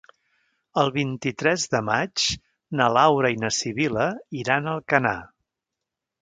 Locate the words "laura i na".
2.97-3.53